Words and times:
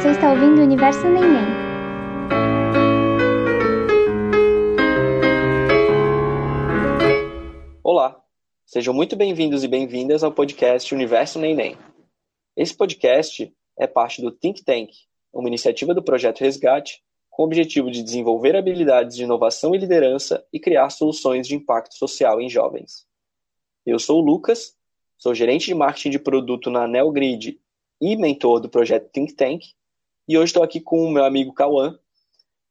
Você 0.00 0.12
está 0.12 0.30
ouvindo 0.30 0.62
o 0.62 0.64
Universo 0.64 1.06
Neném. 1.06 1.44
Olá, 7.84 8.24
sejam 8.64 8.94
muito 8.94 9.14
bem-vindos 9.14 9.62
e 9.62 9.68
bem-vindas 9.68 10.24
ao 10.24 10.32
podcast 10.32 10.94
Universo 10.94 11.38
Neném. 11.38 11.76
Esse 12.56 12.74
podcast 12.74 13.54
é 13.78 13.86
parte 13.86 14.22
do 14.22 14.30
Think 14.30 14.64
Tank, 14.64 14.90
uma 15.34 15.48
iniciativa 15.48 15.92
do 15.92 16.02
projeto 16.02 16.40
Resgate 16.40 17.02
com 17.28 17.42
o 17.42 17.44
objetivo 17.44 17.90
de 17.90 18.02
desenvolver 18.02 18.56
habilidades 18.56 19.18
de 19.18 19.24
inovação 19.24 19.74
e 19.74 19.78
liderança 19.78 20.42
e 20.50 20.58
criar 20.58 20.88
soluções 20.88 21.46
de 21.46 21.54
impacto 21.54 21.94
social 21.94 22.40
em 22.40 22.48
jovens. 22.48 23.06
Eu 23.84 23.98
sou 23.98 24.22
o 24.22 24.24
Lucas, 24.24 24.74
sou 25.18 25.34
gerente 25.34 25.66
de 25.66 25.74
marketing 25.74 26.08
de 26.08 26.18
produto 26.18 26.70
na 26.70 26.88
Nelgrid 26.88 27.60
e 28.00 28.16
mentor 28.16 28.60
do 28.60 28.70
projeto 28.70 29.10
Think 29.10 29.34
Tank, 29.34 29.62
e 30.30 30.38
hoje 30.38 30.50
estou 30.50 30.62
aqui 30.62 30.80
com 30.80 31.04
o 31.04 31.10
meu 31.10 31.24
amigo 31.24 31.52
Cauã 31.52 31.98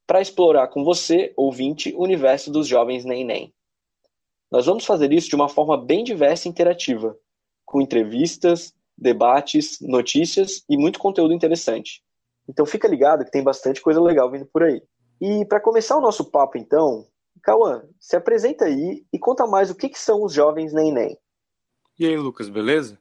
para 0.07 0.21
explorar 0.21 0.69
com 0.69 0.81
você, 0.81 1.33
ouvinte, 1.35 1.93
o 1.93 2.03
universo 2.03 2.49
dos 2.49 2.65
jovens 2.65 3.03
nem 3.03 3.53
Nós 4.49 4.65
vamos 4.65 4.85
fazer 4.85 5.11
isso 5.11 5.27
de 5.27 5.35
uma 5.35 5.49
forma 5.49 5.75
bem 5.77 6.05
diversa 6.05 6.47
e 6.47 6.51
interativa, 6.51 7.17
com 7.65 7.81
entrevistas, 7.81 8.73
debates, 8.97 9.77
notícias 9.81 10.63
e 10.69 10.77
muito 10.77 10.99
conteúdo 10.99 11.33
interessante. 11.33 12.01
Então 12.47 12.65
fica 12.65 12.87
ligado 12.87 13.25
que 13.25 13.31
tem 13.31 13.43
bastante 13.43 13.81
coisa 13.81 13.99
legal 13.99 14.31
vindo 14.31 14.45
por 14.45 14.63
aí. 14.63 14.81
E 15.19 15.43
para 15.43 15.59
começar 15.59 15.97
o 15.97 16.01
nosso 16.01 16.31
papo, 16.31 16.57
então, 16.57 17.05
Cauã, 17.43 17.83
se 17.99 18.15
apresenta 18.15 18.63
aí 18.63 19.05
e 19.11 19.19
conta 19.19 19.45
mais 19.45 19.69
o 19.69 19.75
que, 19.75 19.89
que 19.89 19.99
são 19.99 20.23
os 20.23 20.31
jovens 20.31 20.71
Neném. 20.71 21.17
E 21.99 22.05
aí, 22.05 22.15
Lucas, 22.15 22.47
beleza? 22.47 22.97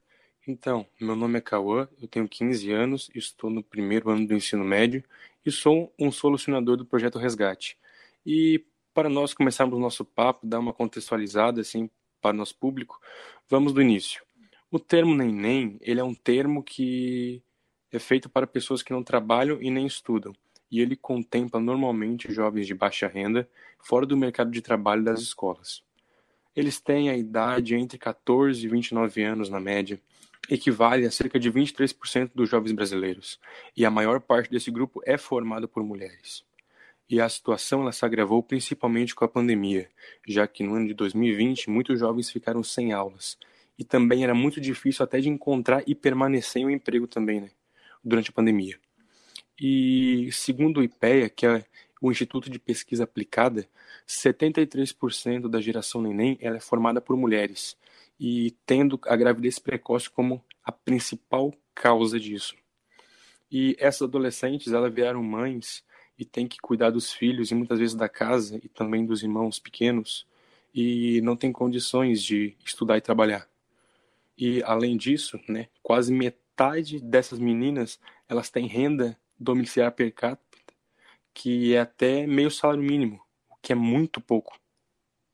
Então, 0.50 0.86
meu 0.98 1.14
nome 1.14 1.36
é 1.36 1.42
Cauã, 1.42 1.86
eu 2.00 2.08
tenho 2.08 2.26
15 2.26 2.72
anos, 2.72 3.10
estou 3.14 3.50
no 3.50 3.62
primeiro 3.62 4.08
ano 4.08 4.26
do 4.26 4.32
ensino 4.32 4.64
médio 4.64 5.04
e 5.44 5.52
sou 5.52 5.92
um 5.98 6.10
solucionador 6.10 6.74
do 6.74 6.86
projeto 6.86 7.18
Resgate. 7.18 7.76
E 8.24 8.64
para 8.94 9.10
nós 9.10 9.34
começarmos 9.34 9.76
o 9.76 9.78
nosso 9.78 10.06
papo, 10.06 10.46
dar 10.46 10.58
uma 10.58 10.72
contextualizada 10.72 11.60
assim 11.60 11.90
para 12.18 12.34
o 12.34 12.38
nosso 12.38 12.56
público, 12.56 12.98
vamos 13.46 13.74
do 13.74 13.82
início. 13.82 14.24
O 14.70 14.78
termo 14.78 15.14
neném, 15.14 15.76
ele 15.82 16.00
é 16.00 16.04
um 16.04 16.14
termo 16.14 16.62
que 16.62 17.42
é 17.92 17.98
feito 17.98 18.30
para 18.30 18.46
pessoas 18.46 18.82
que 18.82 18.90
não 18.94 19.02
trabalham 19.02 19.60
e 19.60 19.70
nem 19.70 19.86
estudam, 19.86 20.32
e 20.70 20.80
ele 20.80 20.96
contempla 20.96 21.60
normalmente 21.60 22.32
jovens 22.32 22.66
de 22.66 22.72
baixa 22.72 23.06
renda 23.06 23.46
fora 23.78 24.06
do 24.06 24.16
mercado 24.16 24.50
de 24.50 24.62
trabalho 24.62 25.04
das 25.04 25.20
escolas. 25.20 25.82
Eles 26.56 26.80
têm 26.80 27.10
a 27.10 27.16
idade 27.18 27.74
entre 27.74 27.98
14 27.98 28.64
e 28.64 28.68
29 28.68 29.22
anos 29.22 29.50
na 29.50 29.60
média, 29.60 30.00
equivale 30.48 31.06
a 31.06 31.10
cerca 31.10 31.38
de 31.38 31.50
23% 31.50 32.30
dos 32.34 32.48
jovens 32.48 32.72
brasileiros, 32.72 33.38
e 33.76 33.84
a 33.84 33.90
maior 33.90 34.20
parte 34.20 34.50
desse 34.50 34.70
grupo 34.70 35.00
é 35.04 35.18
formada 35.18 35.68
por 35.68 35.82
mulheres. 35.82 36.44
E 37.08 37.20
a 37.20 37.28
situação 37.28 37.82
ela 37.82 37.92
se 37.92 38.04
agravou 38.04 38.42
principalmente 38.42 39.14
com 39.14 39.24
a 39.24 39.28
pandemia, 39.28 39.88
já 40.26 40.46
que 40.46 40.62
no 40.62 40.74
ano 40.74 40.88
de 40.88 40.94
2020 40.94 41.70
muitos 41.70 41.98
jovens 41.98 42.30
ficaram 42.30 42.62
sem 42.62 42.92
aulas, 42.92 43.38
e 43.78 43.84
também 43.84 44.24
era 44.24 44.34
muito 44.34 44.60
difícil 44.60 45.04
até 45.04 45.20
de 45.20 45.28
encontrar 45.28 45.82
e 45.86 45.94
permanecer 45.94 46.62
em 46.62 46.66
um 46.66 46.70
emprego 46.70 47.06
também, 47.06 47.40
né? 47.40 47.50
durante 48.02 48.30
a 48.30 48.32
pandemia. 48.32 48.78
E 49.60 50.30
segundo 50.32 50.80
o 50.80 50.82
IPEA, 50.82 51.28
que 51.28 51.46
é 51.46 51.64
o 52.00 52.10
Instituto 52.10 52.50
de 52.50 52.58
Pesquisa 52.58 53.04
Aplicada, 53.04 53.68
73% 54.06 55.48
da 55.48 55.60
geração 55.60 56.00
neném 56.00 56.38
ela 56.40 56.56
é 56.56 56.60
formada 56.60 57.00
por 57.00 57.16
mulheres, 57.16 57.76
e 58.18 58.50
tendo 58.66 58.98
a 59.06 59.16
gravidez 59.16 59.58
precoce 59.58 60.10
como 60.10 60.44
a 60.64 60.72
principal 60.72 61.54
causa 61.74 62.18
disso. 62.18 62.54
E 63.50 63.76
essas 63.78 64.02
adolescentes, 64.02 64.72
elas 64.72 64.92
vieram 64.92 65.22
mães 65.22 65.84
e 66.18 66.24
têm 66.24 66.46
que 66.46 66.58
cuidar 66.58 66.90
dos 66.90 67.12
filhos 67.12 67.50
e 67.50 67.54
muitas 67.54 67.78
vezes 67.78 67.94
da 67.94 68.08
casa 68.08 68.60
e 68.62 68.68
também 68.68 69.06
dos 69.06 69.22
irmãos 69.22 69.58
pequenos 69.58 70.26
e 70.74 71.20
não 71.22 71.36
têm 71.36 71.52
condições 71.52 72.22
de 72.22 72.56
estudar 72.64 72.98
e 72.98 73.00
trabalhar. 73.00 73.48
E 74.36 74.62
além 74.64 74.96
disso, 74.96 75.40
né, 75.48 75.68
quase 75.82 76.12
metade 76.12 77.00
dessas 77.00 77.38
meninas 77.38 77.98
elas 78.28 78.50
têm 78.50 78.66
renda 78.66 79.16
domiciliar 79.38 79.92
per 79.92 80.12
capita 80.12 80.48
que 81.38 81.72
é 81.72 81.80
até 81.80 82.26
meio 82.26 82.50
salário 82.50 82.82
mínimo, 82.82 83.20
o 83.48 83.54
que 83.62 83.72
é 83.72 83.76
muito 83.76 84.20
pouco. 84.20 84.58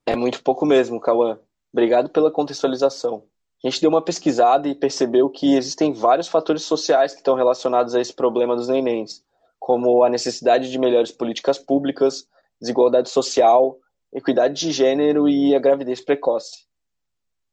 É 0.05 0.15
muito 0.15 0.43
pouco 0.43 0.63
mesmo, 0.63 0.99
Cauã. 0.99 1.39
Obrigado 1.75 2.07
pela 2.09 2.31
contextualização. 2.31 3.25
A 3.61 3.67
gente 3.67 3.81
deu 3.81 3.89
uma 3.89 4.01
pesquisada 4.01 4.65
e 4.65 4.73
percebeu 4.73 5.29
que 5.29 5.57
existem 5.57 5.91
vários 5.91 6.29
fatores 6.29 6.63
sociais 6.63 7.11
que 7.11 7.17
estão 7.17 7.35
relacionados 7.35 7.93
a 7.93 7.99
esse 7.99 8.13
problema 8.13 8.55
dos 8.55 8.69
nenéns, 8.69 9.21
como 9.59 10.01
a 10.01 10.09
necessidade 10.09 10.71
de 10.71 10.79
melhores 10.79 11.11
políticas 11.11 11.59
públicas, 11.59 12.29
desigualdade 12.61 13.09
social, 13.09 13.77
equidade 14.13 14.53
de 14.53 14.71
gênero 14.71 15.27
e 15.27 15.53
a 15.53 15.59
gravidez 15.59 15.99
precoce. 15.99 16.65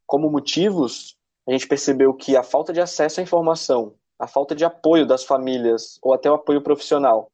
Como 0.06 0.30
motivos, 0.30 1.16
a 1.44 1.50
gente 1.50 1.66
percebeu 1.66 2.14
que 2.14 2.36
a 2.36 2.44
falta 2.44 2.72
de 2.72 2.80
acesso 2.80 3.18
à 3.18 3.24
informação, 3.24 3.96
a 4.20 4.28
falta 4.28 4.54
de 4.54 4.64
apoio 4.64 5.04
das 5.04 5.24
famílias 5.24 5.98
ou 6.00 6.14
até 6.14 6.30
o 6.30 6.34
apoio 6.34 6.62
profissional, 6.62 7.28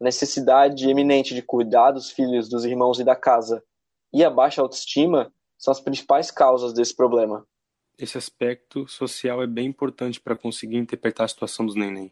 a 0.00 0.04
necessidade 0.04 0.90
eminente 0.90 1.36
de 1.36 1.42
cuidar 1.42 1.92
dos 1.92 2.10
filhos, 2.10 2.48
dos 2.48 2.64
irmãos 2.64 2.98
e 2.98 3.04
da 3.04 3.14
casa 3.14 3.62
e 4.12 4.24
a 4.24 4.28
baixa 4.28 4.60
autoestima 4.60 5.32
são 5.62 5.70
as 5.70 5.80
principais 5.80 6.28
causas 6.28 6.72
desse 6.72 6.94
problema. 6.94 7.46
Esse 7.96 8.18
aspecto 8.18 8.88
social 8.88 9.40
é 9.40 9.46
bem 9.46 9.66
importante 9.66 10.20
para 10.20 10.34
conseguir 10.34 10.76
interpretar 10.76 11.24
a 11.24 11.28
situação 11.28 11.64
dos 11.64 11.76
neném. 11.76 12.10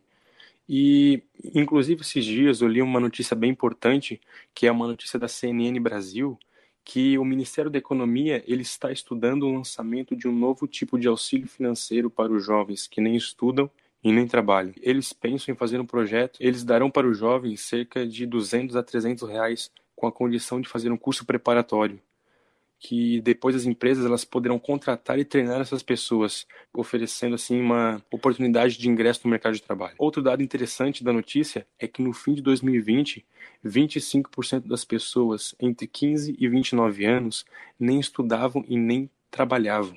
E, 0.69 1.25
inclusive, 1.53 2.03
esses 2.03 2.25
dias 2.25 2.61
eu 2.61 2.69
li 2.69 2.81
uma 2.81 3.01
notícia 3.01 3.35
bem 3.35 3.51
importante, 3.51 4.21
que 4.55 4.69
é 4.69 4.71
uma 4.71 4.87
notícia 4.87 5.19
da 5.19 5.27
CNN 5.27 5.81
Brasil, 5.81 6.39
que 6.85 7.19
o 7.19 7.25
Ministério 7.25 7.69
da 7.69 7.79
Economia 7.79 8.45
ele 8.47 8.63
está 8.63 8.93
estudando 8.93 9.43
o 9.43 9.53
lançamento 9.53 10.15
de 10.15 10.29
um 10.29 10.33
novo 10.33 10.69
tipo 10.69 10.97
de 10.97 11.09
auxílio 11.09 11.49
financeiro 11.49 12.09
para 12.09 12.33
os 12.33 12.45
jovens 12.45 12.87
que 12.87 13.01
nem 13.01 13.17
estudam 13.17 13.69
e 14.03 14.13
nem 14.13 14.29
trabalham. 14.29 14.73
Eles 14.81 15.13
pensam 15.13 15.53
em 15.53 15.59
fazer 15.59 15.81
um 15.81 15.87
projeto, 15.87 16.39
eles 16.39 16.63
darão 16.63 16.89
para 16.89 17.09
os 17.09 17.19
jovens 17.19 17.63
cerca 17.63 18.07
de 18.07 18.25
200 18.27 18.77
a 18.77 18.83
300 18.83 19.29
reais 19.29 19.73
com 19.97 20.07
a 20.07 20.13
condição 20.13 20.61
de 20.61 20.69
fazer 20.69 20.93
um 20.93 20.97
curso 20.97 21.27
preparatório 21.27 22.01
que 22.81 23.21
depois 23.21 23.55
as 23.55 23.67
empresas 23.67 24.07
elas 24.07 24.25
poderão 24.25 24.59
contratar 24.59 25.19
e 25.19 25.25
treinar 25.25 25.61
essas 25.61 25.83
pessoas, 25.83 26.47
oferecendo 26.73 27.35
assim 27.35 27.61
uma 27.61 28.03
oportunidade 28.11 28.79
de 28.79 28.89
ingresso 28.89 29.21
no 29.23 29.31
mercado 29.31 29.53
de 29.53 29.63
trabalho. 29.63 29.95
Outro 29.99 30.23
dado 30.23 30.43
interessante 30.43 31.05
da 31.05 31.13
notícia 31.13 31.67
é 31.79 31.87
que 31.87 32.01
no 32.03 32.15
fim 32.15 32.33
de 32.33 32.41
2020, 32.41 33.25
25% 33.65 34.67
das 34.67 34.83
pessoas 34.83 35.55
entre 35.61 35.87
15 35.87 36.35
e 36.39 36.49
29 36.49 37.05
anos 37.05 37.45
nem 37.79 38.01
estudavam 38.01 38.65
e 38.67 38.79
nem 38.79 39.11
trabalhavam. 39.31 39.95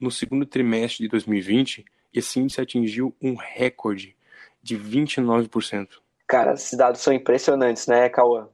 No 0.00 0.10
segundo 0.10 0.46
trimestre 0.46 1.04
de 1.04 1.10
2020, 1.10 1.84
esse 2.12 2.40
índice 2.40 2.58
atingiu 2.58 3.14
um 3.20 3.34
recorde 3.34 4.16
de 4.62 4.78
29%. 4.78 5.88
Cara, 6.26 6.54
esses 6.54 6.76
dados 6.76 7.02
são 7.02 7.12
impressionantes, 7.12 7.86
né, 7.86 8.08
Cauã? 8.08 8.48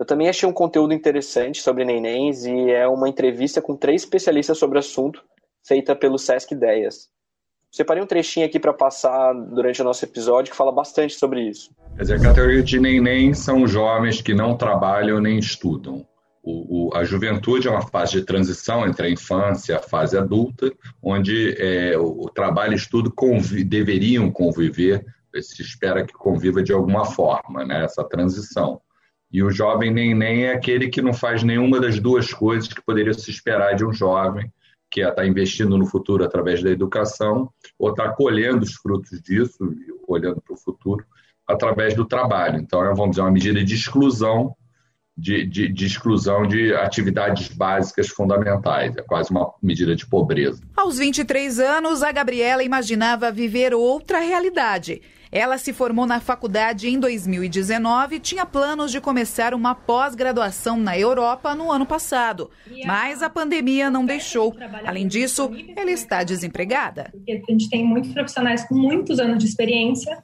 Eu 0.00 0.06
também 0.06 0.30
achei 0.30 0.48
um 0.48 0.52
conteúdo 0.52 0.94
interessante 0.94 1.60
sobre 1.60 1.84
nenéns 1.84 2.46
e 2.46 2.70
é 2.70 2.88
uma 2.88 3.06
entrevista 3.06 3.60
com 3.60 3.76
três 3.76 4.00
especialistas 4.00 4.56
sobre 4.56 4.78
o 4.78 4.80
assunto, 4.80 5.22
feita 5.62 5.94
pelo 5.94 6.16
Sesc 6.18 6.54
Ideias. 6.54 7.10
Separei 7.70 8.02
um 8.02 8.06
trechinho 8.06 8.46
aqui 8.46 8.58
para 8.58 8.72
passar 8.72 9.34
durante 9.34 9.82
o 9.82 9.84
nosso 9.84 10.02
episódio 10.02 10.52
que 10.52 10.56
fala 10.56 10.72
bastante 10.72 11.12
sobre 11.12 11.42
isso. 11.42 11.70
Quer 11.96 12.02
dizer, 12.02 12.14
a 12.14 12.22
categoria 12.22 12.62
de 12.62 12.80
neném 12.80 13.34
são 13.34 13.66
jovens 13.66 14.22
que 14.22 14.32
não 14.32 14.56
trabalham 14.56 15.20
nem 15.20 15.38
estudam. 15.38 16.06
O, 16.42 16.88
o, 16.88 16.96
a 16.96 17.04
juventude 17.04 17.68
é 17.68 17.70
uma 17.70 17.86
fase 17.86 18.12
de 18.12 18.22
transição 18.22 18.86
entre 18.86 19.06
a 19.06 19.10
infância 19.10 19.74
e 19.74 19.76
a 19.76 19.82
fase 19.82 20.16
adulta, 20.16 20.72
onde 21.02 21.54
é, 21.58 21.98
o, 21.98 22.22
o, 22.22 22.30
trabalho 22.30 22.72
e 22.72 22.76
estudo 22.76 23.12
convi 23.12 23.62
deveriam 23.62 24.30
conviver, 24.30 25.04
se 25.42 25.60
espera 25.60 26.06
que 26.06 26.14
conviva 26.14 26.62
de 26.62 26.72
alguma 26.72 27.04
forma, 27.04 27.66
né, 27.66 27.84
essa 27.84 28.02
transição. 28.02 28.80
E 29.32 29.42
o 29.42 29.50
jovem 29.50 29.92
nem 29.92 30.44
é 30.44 30.52
aquele 30.52 30.88
que 30.88 31.00
não 31.00 31.12
faz 31.12 31.42
nenhuma 31.42 31.80
das 31.80 32.00
duas 32.00 32.32
coisas 32.32 32.72
que 32.72 32.82
poderia 32.82 33.14
se 33.14 33.30
esperar 33.30 33.74
de 33.74 33.84
um 33.84 33.92
jovem, 33.92 34.52
que 34.90 35.00
é 35.00 35.04
estar 35.04 35.22
tá 35.22 35.26
investindo 35.26 35.78
no 35.78 35.86
futuro 35.86 36.24
através 36.24 36.62
da 36.62 36.70
educação, 36.70 37.48
ou 37.78 37.90
estar 37.90 38.08
tá 38.08 38.14
colhendo 38.14 38.64
os 38.64 38.74
frutos 38.74 39.20
disso, 39.22 39.58
olhando 40.08 40.40
para 40.40 40.54
o 40.54 40.58
futuro, 40.58 41.04
através 41.46 41.94
do 41.94 42.04
trabalho. 42.04 42.58
Então, 42.58 42.84
é, 42.84 42.88
vamos 42.88 43.10
dizer, 43.10 43.22
uma 43.22 43.30
medida 43.30 43.62
de 43.62 43.74
exclusão 43.74 44.56
de, 45.20 45.46
de, 45.46 45.68
de, 45.68 45.86
exclusão 45.86 46.46
de 46.46 46.74
atividades 46.74 47.48
básicas 47.48 48.08
fundamentais. 48.08 48.96
É 48.96 49.02
quase 49.02 49.30
uma 49.30 49.52
medida 49.62 49.94
de 49.94 50.06
pobreza. 50.06 50.62
Aos 50.74 50.98
23 50.98 51.60
anos, 51.60 52.02
a 52.02 52.10
Gabriela 52.10 52.64
imaginava 52.64 53.30
viver 53.30 53.74
outra 53.74 54.18
realidade. 54.20 55.02
Ela 55.32 55.58
se 55.58 55.72
formou 55.72 56.06
na 56.06 56.18
faculdade 56.18 56.88
em 56.88 56.98
2019 56.98 58.16
e 58.16 58.20
tinha 58.20 58.44
planos 58.44 58.90
de 58.90 59.00
começar 59.00 59.54
uma 59.54 59.76
pós-graduação 59.76 60.76
na 60.76 60.98
Europa 60.98 61.54
no 61.54 61.70
ano 61.70 61.86
passado. 61.86 62.50
Mas 62.84 63.22
a 63.22 63.30
pandemia 63.30 63.90
não 63.90 64.04
deixou. 64.04 64.56
Além 64.84 65.06
disso, 65.06 65.52
ela 65.76 65.90
está 65.90 66.24
desempregada. 66.24 67.10
Porque 67.12 67.30
a 67.30 67.52
gente 67.52 67.70
tem 67.70 67.84
muitos 67.84 68.12
profissionais 68.12 68.64
com 68.64 68.74
muitos 68.74 69.20
anos 69.20 69.38
de 69.38 69.46
experiência 69.46 70.18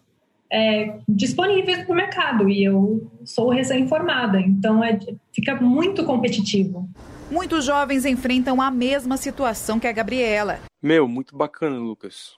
é, 0.51 0.99
disponíveis 1.09 1.87
no 1.89 1.95
mercado 1.95 2.49
e 2.49 2.65
eu 2.65 3.11
sou 3.25 3.51
recém-formada, 3.51 4.41
então 4.41 4.83
é, 4.83 4.99
fica 5.33 5.55
muito 5.57 6.05
competitivo. 6.05 6.89
Muitos 7.31 7.65
jovens 7.65 8.05
enfrentam 8.05 8.63
a 8.63 8.71
mesma 8.71 9.17
situação 9.17 9.81
que 9.81 9.87
a 9.87 9.93
Gabriela. 9.93 10.61
Meu, 10.81 11.09
muito 11.09 11.37
bacana, 11.37 11.77
Lucas. 11.77 12.37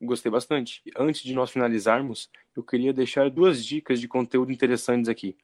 Gostei 0.00 0.32
bastante. 0.32 0.80
Antes 0.98 1.22
de 1.22 1.34
nós 1.34 1.50
finalizarmos, 1.50 2.30
eu 2.56 2.62
queria 2.62 2.92
deixar 2.92 3.28
duas 3.28 3.62
dicas 3.62 4.00
de 4.00 4.08
conteúdo 4.08 4.50
interessantes 4.50 5.10
aqui. 5.10 5.36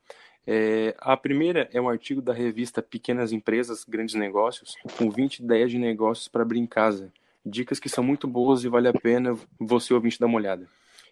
É, 0.47 0.95
a 0.99 1.15
primeira 1.17 1.69
é 1.73 1.81
um 1.81 1.89
artigo 1.89 2.23
da 2.23 2.33
revista 2.33 2.81
Pequenas 2.81 3.33
Empresas, 3.33 3.85
Grandes 3.85 4.15
Negócios, 4.15 4.77
com 4.97 5.11
20 5.11 5.41
ideias 5.41 5.71
de 5.71 5.79
negócios 5.79 6.29
para 6.29 6.43
abrir 6.43 6.61
em 6.61 6.67
casa. 6.67 7.13
Dicas 7.45 7.79
que 7.79 7.89
são 7.89 8.03
muito 8.03 8.27
boas 8.27 8.65
e 8.65 8.69
vale 8.69 8.89
a 8.89 8.93
pena 8.95 9.37
você 9.59 9.93
ouvinte 9.93 10.19
dar 10.19 10.27
uma 10.27 10.39
olhada. 10.39 10.67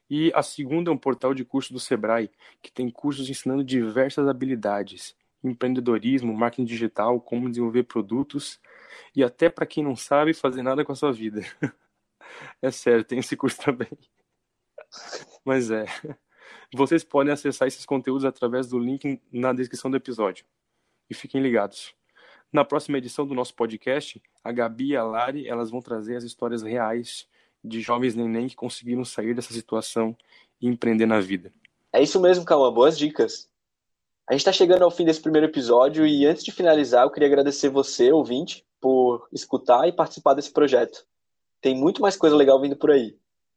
E 0.08 0.30
a 0.34 0.42
segunda 0.42 0.90
é 0.90 0.92
um 0.94 0.98
portal 0.98 1.32
de 1.34 1.44
curso 1.44 1.72
do 1.72 1.80
Sebrae, 1.80 2.30
que 2.62 2.70
tem 2.70 2.90
cursos 2.90 3.28
ensinando 3.28 3.64
diversas 3.64 4.28
habilidades, 4.28 5.16
empreendedorismo, 5.42 6.34
marketing 6.34 6.64
digital, 6.64 7.20
como 7.20 7.48
desenvolver 7.48 7.84
produtos 7.84 8.60
e 9.14 9.22
até 9.22 9.48
para 9.48 9.66
quem 9.66 9.82
não 9.82 9.96
sabe 9.96 10.34
fazer 10.34 10.62
nada 10.62 10.84
com 10.84 10.92
a 10.92 10.96
sua 10.96 11.12
vida. 11.12 11.42
É 12.60 12.70
sério, 12.70 13.04
tem 13.04 13.18
esse 13.18 13.36
curso 13.36 13.60
também. 13.60 13.88
Mas 15.44 15.70
é. 15.70 15.84
Vocês 16.74 17.04
podem 17.04 17.32
acessar 17.32 17.68
esses 17.68 17.86
conteúdos 17.86 18.24
através 18.24 18.66
do 18.66 18.78
link 18.78 19.20
na 19.30 19.52
descrição 19.52 19.88
do 19.90 19.96
episódio. 19.96 20.44
E 21.08 21.14
fiquem 21.14 21.40
ligados. 21.40 21.94
Na 22.52 22.64
próxima 22.64 22.98
edição 22.98 23.26
do 23.26 23.34
nosso 23.34 23.54
podcast, 23.54 24.20
a 24.42 24.50
Gabi 24.50 24.88
e 24.88 24.96
a 24.96 25.04
Lari 25.04 25.46
elas 25.46 25.70
vão 25.70 25.80
trazer 25.80 26.16
as 26.16 26.24
histórias 26.24 26.62
reais 26.62 27.28
de 27.64 27.80
jovens 27.80 28.14
neném 28.14 28.48
que 28.48 28.54
conseguiram 28.54 29.04
sair 29.04 29.34
dessa 29.34 29.52
situação 29.52 30.16
e 30.60 30.68
empreender 30.68 31.06
na 31.06 31.20
vida. 31.20 31.52
É 31.92 32.02
isso 32.02 32.20
mesmo, 32.20 32.44
Calma. 32.44 32.70
Boas 32.70 32.98
dicas. 32.98 33.48
A 34.28 34.32
gente 34.32 34.40
está 34.40 34.52
chegando 34.52 34.82
ao 34.82 34.90
fim 34.90 35.04
desse 35.04 35.20
primeiro 35.20 35.46
episódio 35.46 36.06
e 36.06 36.26
antes 36.26 36.42
de 36.42 36.52
finalizar, 36.52 37.04
eu 37.04 37.10
queria 37.10 37.28
agradecer 37.28 37.68
você, 37.68 38.10
ouvinte, 38.10 38.64
por 38.80 39.28
escutar 39.32 39.86
e 39.86 39.92
participar 39.92 40.34
desse 40.34 40.52
projeto. 40.52 41.04
Tem 41.60 41.74
muito 41.74 42.02
mais 42.02 42.16
coisa 42.16 42.36
legal 42.36 42.60
vindo 42.60 42.76
por 42.76 42.90
aí. 42.90 43.16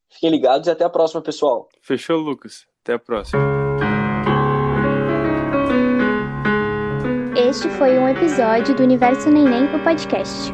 Fiquem 0.10 0.30
ligados 0.30 0.68
e 0.68 0.71
até 0.71 0.86
a 0.86 0.89
próxima, 0.89 1.21
pessoal. 1.21 1.68
Fechou, 1.81 2.18
Lucas. 2.18 2.65
Até 2.81 2.94
a 2.94 3.00
próxima. 3.00 3.42
Este 7.36 7.69
foi 7.69 7.98
um 8.00 8.07
episódio 8.07 8.75
do 8.75 8.83
Universo 8.83 9.30
Neném, 9.30 9.65
o 9.75 9.83
podcast. 9.83 10.51